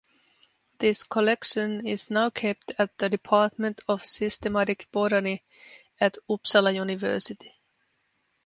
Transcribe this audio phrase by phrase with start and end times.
[0.79, 5.43] This collection is now kept at the Department of Systematic Botany
[5.99, 7.53] at Uppsala University.